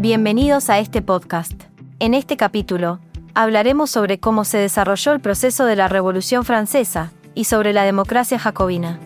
Bienvenidos 0.00 0.70
a 0.70 0.78
este 0.78 1.02
podcast. 1.02 1.52
En 1.98 2.14
este 2.14 2.38
capítulo, 2.38 3.00
hablaremos 3.34 3.90
sobre 3.90 4.18
cómo 4.18 4.46
se 4.46 4.56
desarrolló 4.56 5.12
el 5.12 5.20
proceso 5.20 5.66
de 5.66 5.76
la 5.76 5.88
Revolución 5.88 6.46
Francesa 6.46 7.12
y 7.34 7.44
sobre 7.44 7.74
la 7.74 7.84
democracia 7.84 8.38
jacobina. 8.38 8.98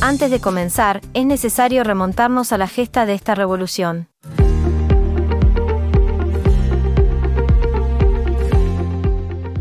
Antes 0.00 0.32
de 0.32 0.40
comenzar, 0.40 1.00
es 1.14 1.24
necesario 1.24 1.84
remontarnos 1.84 2.52
a 2.52 2.58
la 2.58 2.66
gesta 2.66 3.06
de 3.06 3.14
esta 3.14 3.36
revolución. 3.36 4.08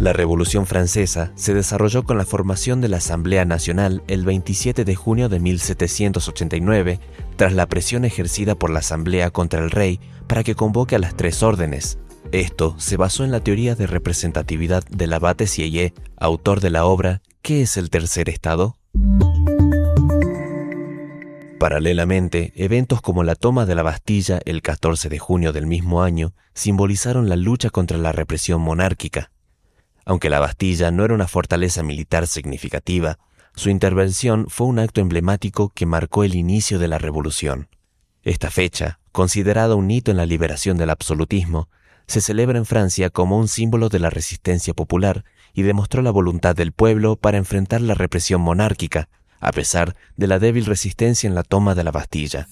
La 0.07 0.13
Revolución 0.13 0.65
Francesa 0.65 1.33
se 1.35 1.53
desarrolló 1.53 2.03
con 2.03 2.17
la 2.17 2.23
formación 2.23 2.79
de 2.79 2.87
la 2.87 2.95
Asamblea 2.95 3.43
Nacional 3.43 4.03
el 4.07 4.23
27 4.23 4.85
de 4.85 4.95
junio 4.95 5.27
de 5.27 5.41
1789, 5.41 7.01
tras 7.35 7.51
la 7.51 7.65
presión 7.65 8.05
ejercida 8.05 8.55
por 8.55 8.69
la 8.69 8.79
Asamblea 8.79 9.31
contra 9.31 9.61
el 9.61 9.69
rey 9.69 9.99
para 10.27 10.45
que 10.45 10.55
convoque 10.55 10.95
a 10.95 10.99
las 10.99 11.17
tres 11.17 11.43
órdenes. 11.43 11.99
Esto 12.31 12.75
se 12.79 12.95
basó 12.95 13.25
en 13.25 13.31
la 13.31 13.41
teoría 13.41 13.75
de 13.75 13.85
representatividad 13.85 14.85
del 14.85 15.11
abate 15.11 15.45
Sieyé, 15.45 15.93
autor 16.15 16.61
de 16.61 16.69
la 16.69 16.85
obra 16.85 17.21
¿Qué 17.41 17.63
es 17.63 17.75
el 17.75 17.89
tercer 17.89 18.29
estado? 18.29 18.77
Paralelamente, 21.59 22.53
eventos 22.55 23.01
como 23.01 23.25
la 23.25 23.35
toma 23.35 23.65
de 23.65 23.75
la 23.75 23.83
Bastilla 23.83 24.39
el 24.45 24.61
14 24.61 25.09
de 25.09 25.19
junio 25.19 25.51
del 25.51 25.67
mismo 25.67 26.01
año 26.01 26.33
simbolizaron 26.53 27.27
la 27.27 27.35
lucha 27.35 27.69
contra 27.71 27.97
la 27.97 28.13
represión 28.13 28.61
monárquica. 28.61 29.31
Aunque 30.07 30.29
la 30.29 30.39
Bastilla 30.39 30.89
no 30.89 31.03
era 31.03 31.13
una 31.13 31.27
fortaleza 31.27 31.83
militar 31.83 32.27
significativa, 32.27 33.19
su 33.55 33.69
intervención 33.69 34.45
fue 34.47 34.67
un 34.67 34.79
acto 34.79 35.01
emblemático 35.01 35.67
que 35.75 35.85
marcó 35.85 36.23
el 36.23 36.33
inicio 36.33 36.79
de 36.79 36.87
la 36.87 36.97
revolución. 36.97 37.67
Esta 38.23 38.49
fecha, 38.49 38.99
considerada 39.11 39.75
un 39.75 39.91
hito 39.91 40.09
en 40.09 40.15
la 40.15 40.25
liberación 40.25 40.77
del 40.77 40.91
absolutismo, 40.91 41.67
se 42.07 42.21
celebra 42.21 42.57
en 42.57 42.65
Francia 42.65 43.09
como 43.09 43.37
un 43.37 43.49
símbolo 43.49 43.89
de 43.89 43.99
la 43.99 44.09
resistencia 44.09 44.73
popular 44.73 45.25
y 45.53 45.63
demostró 45.63 46.01
la 46.01 46.11
voluntad 46.11 46.55
del 46.55 46.71
pueblo 46.71 47.17
para 47.17 47.37
enfrentar 47.37 47.81
la 47.81 47.93
represión 47.93 48.39
monárquica, 48.39 49.09
a 49.41 49.51
pesar 49.51 49.97
de 50.15 50.27
la 50.27 50.39
débil 50.39 50.67
resistencia 50.67 51.27
en 51.27 51.35
la 51.35 51.43
toma 51.43 51.75
de 51.75 51.83
la 51.83 51.91
Bastilla. 51.91 52.47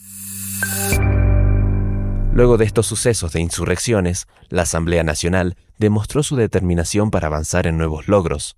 Luego 2.36 2.58
de 2.58 2.66
estos 2.66 2.86
sucesos 2.86 3.32
de 3.32 3.40
insurrecciones, 3.40 4.28
la 4.50 4.64
Asamblea 4.64 5.06
Nacional 5.06 5.56
demostró 5.78 6.22
su 6.22 6.36
determinación 6.36 7.10
para 7.10 7.28
avanzar 7.28 7.66
en 7.66 7.78
nuevos 7.78 8.10
logros. 8.10 8.58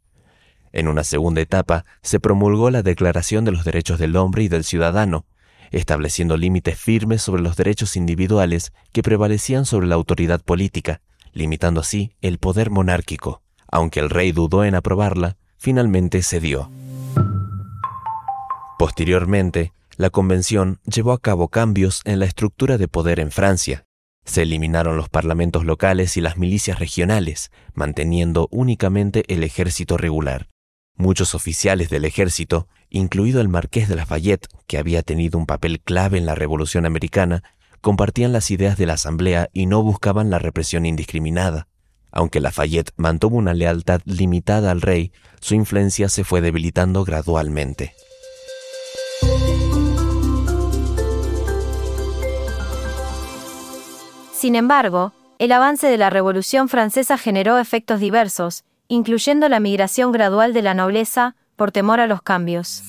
En 0.73 0.87
una 0.87 1.03
segunda 1.03 1.41
etapa, 1.41 1.85
se 2.01 2.19
promulgó 2.19 2.71
la 2.71 2.81
Declaración 2.81 3.45
de 3.45 3.51
los 3.51 3.63
Derechos 3.65 3.99
del 3.99 4.15
Hombre 4.15 4.41
y 4.41 4.47
del 4.47 4.63
Ciudadano, 4.63 5.27
estableciendo 5.69 6.37
límites 6.37 6.75
firmes 6.79 7.21
sobre 7.21 7.43
los 7.43 7.55
derechos 7.55 7.95
individuales 7.95 8.73
que 8.93 9.03
prevalecían 9.03 9.67
sobre 9.67 9.85
la 9.85 9.93
autoridad 9.93 10.41
política, 10.41 11.01
limitando 11.31 11.81
así 11.81 12.13
el 12.23 12.39
poder 12.39 12.71
monárquico. 12.71 13.43
Aunque 13.67 13.99
el 13.99 14.09
rey 14.09 14.31
dudó 14.31 14.63
en 14.63 14.73
aprobarla, 14.73 15.37
finalmente 15.59 16.23
cedió. 16.23 16.71
Posteriormente, 18.79 19.71
la 19.97 20.11
Convención 20.11 20.79
llevó 20.85 21.11
a 21.11 21.19
cabo 21.19 21.47
cambios 21.47 22.01
en 22.05 22.19
la 22.19 22.25
estructura 22.25 22.77
de 22.77 22.87
poder 22.87 23.19
en 23.19 23.31
Francia. 23.31 23.85
Se 24.25 24.43
eliminaron 24.43 24.95
los 24.95 25.09
parlamentos 25.09 25.65
locales 25.65 26.17
y 26.17 26.21
las 26.21 26.37
milicias 26.37 26.77
regionales, 26.77 27.49
manteniendo 27.73 28.47
únicamente 28.51 29.23
el 29.27 29.43
ejército 29.43 29.97
regular. 29.97 30.49
Muchos 30.95 31.33
oficiales 31.33 31.89
del 31.89 32.05
ejército, 32.05 32.67
incluido 32.89 33.41
el 33.41 33.49
marqués 33.49 33.89
de 33.89 33.95
Lafayette, 33.95 34.47
que 34.67 34.77
había 34.77 35.01
tenido 35.01 35.39
un 35.39 35.47
papel 35.47 35.79
clave 35.81 36.19
en 36.19 36.27
la 36.27 36.35
Revolución 36.35 36.85
Americana, 36.85 37.43
compartían 37.81 38.33
las 38.33 38.51
ideas 38.51 38.77
de 38.77 38.85
la 38.85 38.93
Asamblea 38.93 39.49
y 39.51 39.65
no 39.65 39.81
buscaban 39.81 40.29
la 40.29 40.37
represión 40.37 40.85
indiscriminada. 40.85 41.67
Aunque 42.11 42.39
Lafayette 42.39 42.91
mantuvo 42.97 43.37
una 43.37 43.55
lealtad 43.55 44.01
limitada 44.05 44.69
al 44.69 44.81
rey, 44.81 45.11
su 45.39 45.55
influencia 45.55 46.07
se 46.09 46.23
fue 46.23 46.41
debilitando 46.41 47.03
gradualmente. 47.03 47.93
Sin 54.37 54.53
embargo, 54.53 55.13
el 55.39 55.51
avance 55.51 55.87
de 55.87 55.97
la 55.97 56.11
Revolución 56.11 56.69
Francesa 56.69 57.17
generó 57.17 57.57
efectos 57.57 57.99
diversos, 57.99 58.65
incluyendo 58.87 59.49
la 59.49 59.59
migración 59.59 60.11
gradual 60.11 60.53
de 60.53 60.61
la 60.61 60.75
nobleza 60.75 61.35
por 61.55 61.71
temor 61.71 61.99
a 61.99 62.05
los 62.05 62.21
cambios. 62.21 62.83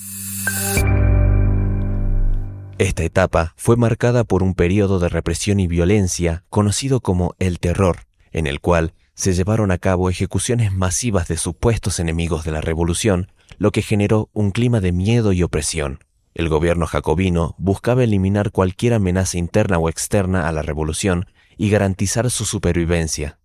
Esta 2.77 3.03
etapa 3.03 3.55
fue 3.57 3.79
marcada 3.79 4.25
por 4.25 4.43
un 4.43 4.53
periodo 4.53 4.99
de 4.99 5.09
represión 5.09 5.59
y 5.59 5.67
violencia 5.67 6.45
conocido 6.51 7.01
como 7.01 7.35
el 7.39 7.61
terror, 7.61 8.01
en 8.31 8.47
el 8.47 8.61
cual 8.61 8.93
se 9.15 9.33
llevaron 9.33 9.71
a 9.71 9.79
cabo 9.79 10.11
ejecuciones 10.11 10.75
masivas 10.75 11.29
de 11.29 11.39
supuestos 11.39 11.99
enemigos 11.99 12.45
de 12.45 12.53
la 12.53 12.61
revolución, 12.61 13.33
lo 13.57 13.71
que 13.71 13.81
generó 13.81 14.29
un 14.35 14.51
clima 14.51 14.81
de 14.81 14.93
miedo 14.93 15.33
y 15.33 15.43
opresión. 15.43 16.01
El 16.35 16.51
gobierno 16.51 16.87
jacobino 16.87 17.55
buscaba 17.57 18.05
eliminar 18.05 18.53
cualquier 18.53 18.93
amenaza 18.93 19.39
interna 19.39 19.79
o 19.79 19.89
externa 19.89 20.47
a 20.47 20.53
la 20.53 20.61
revolución 20.61 21.25
y 21.59 21.69
garantizar 21.69 22.31
su 22.31 22.45
supervivencia. 22.45 23.39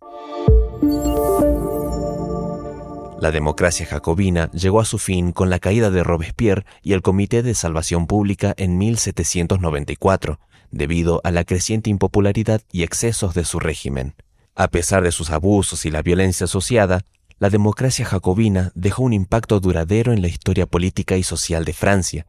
La 3.19 3.31
democracia 3.31 3.85
jacobina 3.85 4.51
llegó 4.51 4.81
a 4.81 4.85
su 4.85 4.97
fin 4.97 5.31
con 5.31 5.49
la 5.49 5.59
caída 5.59 5.89
de 5.89 6.03
Robespierre 6.03 6.65
y 6.81 6.91
el 6.93 7.01
Comité 7.01 7.41
de 7.41 7.55
Salvación 7.55 8.05
Pública 8.05 8.53
en 8.57 8.77
1794, 8.77 10.39
debido 10.71 11.21
a 11.23 11.31
la 11.31 11.45
creciente 11.45 11.89
impopularidad 11.89 12.61
y 12.71 12.83
excesos 12.83 13.33
de 13.33 13.45
su 13.45 13.59
régimen. 13.59 14.13
A 14.55 14.67
pesar 14.67 15.03
de 15.03 15.11
sus 15.11 15.29
abusos 15.29 15.85
y 15.85 15.89
la 15.89 16.01
violencia 16.01 16.45
asociada, 16.45 17.05
la 17.39 17.49
democracia 17.49 18.05
jacobina 18.05 18.71
dejó 18.75 19.03
un 19.03 19.13
impacto 19.13 19.59
duradero 19.59 20.13
en 20.13 20.21
la 20.21 20.27
historia 20.27 20.65
política 20.65 21.15
y 21.15 21.23
social 21.23 21.65
de 21.65 21.73
Francia, 21.73 22.25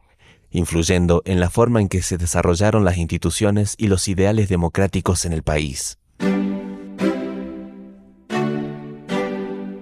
influyendo 0.51 1.21
en 1.25 1.39
la 1.39 1.49
forma 1.49 1.81
en 1.81 1.89
que 1.89 2.01
se 2.01 2.17
desarrollaron 2.17 2.85
las 2.85 2.97
instituciones 2.97 3.75
y 3.77 3.87
los 3.87 4.07
ideales 4.07 4.49
democráticos 4.49 5.25
en 5.25 5.33
el 5.33 5.43
país. 5.43 5.97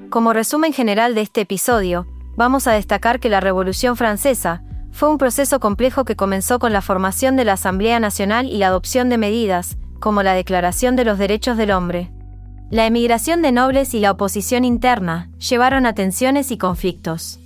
Como 0.10 0.34
resumen 0.34 0.74
general 0.74 1.16
de 1.16 1.22
este 1.22 1.42
episodio, 1.42 2.06
vamos 2.36 2.68
a 2.68 2.74
destacar 2.74 3.20
que 3.20 3.30
la 3.30 3.40
Revolución 3.40 3.98
Francesa 3.98 4.64
fue 4.92 5.10
un 5.10 5.18
proceso 5.18 5.60
complejo 5.60 6.06
que 6.06 6.16
comenzó 6.16 6.60
con 6.60 6.72
la 6.72 6.82
formación 6.82 7.36
de 7.36 7.46
la 7.46 7.54
Asamblea 7.54 8.00
Nacional 8.00 8.48
y 8.48 8.58
la 8.58 8.68
adopción 8.68 9.10
de 9.10 9.18
medidas, 9.18 9.78
como 10.00 10.22
la 10.22 10.34
Declaración 10.36 10.96
de 10.96 11.04
los 11.04 11.18
Derechos 11.18 11.58
del 11.58 11.72
Hombre. 11.72 12.12
La 12.70 12.86
emigración 12.86 13.42
de 13.42 13.52
nobles 13.52 13.94
y 13.94 14.00
la 14.00 14.12
oposición 14.12 14.66
interna 14.66 15.30
llevaron 15.38 15.86
a 15.86 15.94
tensiones 15.94 16.52
y 16.52 16.58
conflictos. 16.58 17.40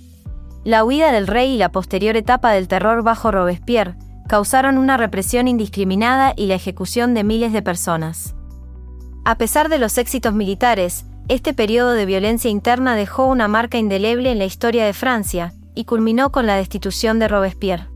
La 0.64 0.84
huida 0.84 1.12
del 1.12 1.26
rey 1.26 1.54
y 1.54 1.58
la 1.58 1.70
posterior 1.70 2.16
etapa 2.16 2.52
del 2.52 2.68
terror 2.68 3.02
bajo 3.02 3.30
Robespierre 3.30 3.94
causaron 4.28 4.76
una 4.76 4.96
represión 4.96 5.48
indiscriminada 5.48 6.34
y 6.36 6.46
la 6.46 6.54
ejecución 6.54 7.14
de 7.14 7.24
miles 7.24 7.52
de 7.52 7.62
personas. 7.62 8.34
A 9.24 9.36
pesar 9.36 9.68
de 9.68 9.78
los 9.78 9.98
éxitos 9.98 10.34
militares, 10.34 11.06
este 11.28 11.54
periodo 11.54 11.92
de 11.92 12.06
violencia 12.06 12.50
interna 12.50 12.94
dejó 12.94 13.26
una 13.26 13.48
marca 13.48 13.78
indeleble 13.78 14.30
en 14.32 14.38
la 14.38 14.44
historia 14.44 14.84
de 14.84 14.92
Francia 14.92 15.52
y 15.74 15.84
culminó 15.84 16.32
con 16.32 16.46
la 16.46 16.56
destitución 16.56 17.18
de 17.18 17.28
Robespierre. 17.28 17.86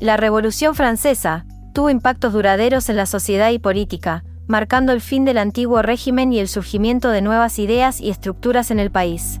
La 0.00 0.16
Revolución 0.16 0.74
Francesa 0.74 1.44
tuvo 1.74 1.90
impactos 1.90 2.32
duraderos 2.32 2.88
en 2.88 2.96
la 2.96 3.06
sociedad 3.06 3.50
y 3.50 3.58
política, 3.58 4.24
marcando 4.46 4.92
el 4.92 5.00
fin 5.00 5.24
del 5.24 5.38
antiguo 5.38 5.82
régimen 5.82 6.32
y 6.32 6.38
el 6.38 6.48
surgimiento 6.48 7.10
de 7.10 7.20
nuevas 7.20 7.58
ideas 7.58 8.00
y 8.00 8.10
estructuras 8.10 8.70
en 8.70 8.78
el 8.78 8.90
país. 8.90 9.40